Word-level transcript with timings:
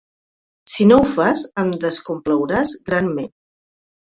Si 0.75 0.87
no 0.91 0.97
ho 1.01 1.03
fas 1.11 1.43
ens 1.65 1.77
descomplauràs 1.85 2.73
granment. 2.89 3.31